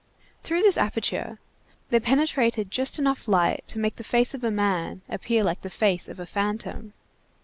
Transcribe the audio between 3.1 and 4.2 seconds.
light to make the